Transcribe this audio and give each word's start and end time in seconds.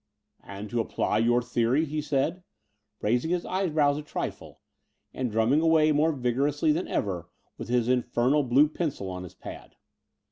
"And 0.43 0.67
to 0.71 0.79
apply 0.79 1.19
your 1.19 1.43
theory?" 1.43 1.85
he 1.85 2.01
said, 2.01 2.41
raising 3.01 3.29
his 3.29 3.45
eyebrows 3.45 3.99
a 3.99 4.01
trifle, 4.01 4.59
and 5.13 5.31
drunmiing 5.31 5.61
away 5.61 5.91
more 5.91 6.11
vigorously 6.11 6.71
than 6.71 6.87
ever 6.87 7.29
with 7.59 7.67
his 7.69 7.87
infernal 7.87 8.41
blue 8.41 8.67
pencil 8.67 9.11
on 9.11 9.21
his 9.21 9.35
pad. 9.35 9.75